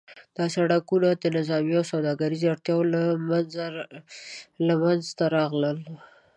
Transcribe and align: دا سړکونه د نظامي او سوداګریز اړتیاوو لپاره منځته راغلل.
دا 0.37 0.45
سړکونه 0.55 1.07
د 1.11 1.23
نظامي 1.37 1.73
او 1.79 1.85
سوداګریز 1.93 2.41
اړتیاوو 2.53 2.89
لپاره 4.69 4.77
منځته 4.85 5.25
راغلل. 5.37 5.77